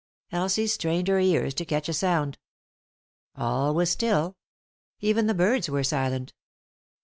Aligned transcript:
Elsie 0.31 0.65
strained 0.65 1.07
her 1.07 1.19
ears 1.19 1.53
to 1.53 1.63
catch 1.63 1.87
a 1.87 1.93
sound. 1.93 2.39
All 3.35 3.75
was 3.75 3.91
still. 3.91 4.35
Even 4.99 5.27
the 5.27 5.35
birds 5.35 5.69
were 5.69 5.83
silent. 5.83 6.33